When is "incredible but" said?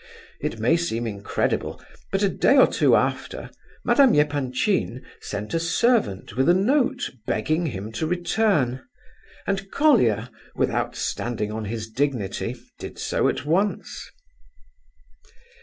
1.05-2.23